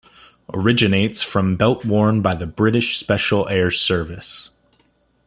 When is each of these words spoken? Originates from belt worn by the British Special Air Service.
Originates 0.55 1.21
from 1.21 1.55
belt 1.55 1.85
worn 1.85 2.23
by 2.23 2.33
the 2.33 2.47
British 2.47 2.97
Special 2.97 3.47
Air 3.49 3.69
Service. 3.69 4.49